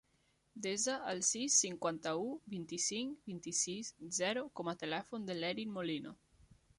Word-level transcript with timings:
Desa 0.67 0.93
el 1.09 1.19
sis, 1.27 1.57
cinquanta-u, 1.65 2.31
vint-i-cinc, 2.55 3.19
vint-i-sis, 3.33 3.91
zero 4.21 4.45
com 4.61 4.73
a 4.73 4.75
telèfon 4.85 5.29
de 5.29 5.37
l'Erin 5.41 5.77
Molino. 5.77 6.15